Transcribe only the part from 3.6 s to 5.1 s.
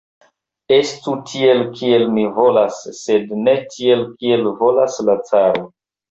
tiel, kiel volas